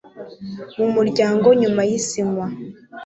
mu 0.77 0.87
muryango 0.95 1.47
nyuma 1.61 1.81
y 1.89 1.91
isinywa 1.99 2.45